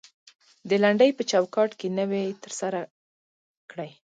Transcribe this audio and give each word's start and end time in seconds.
د 0.69 0.71
لنډۍ 0.83 1.11
په 1.17 1.23
چوکات 1.31 1.71
کې 1.79 1.87
نوى 1.99 2.25
تر 2.43 2.51
سره 2.59 2.79
کړى. 3.71 3.89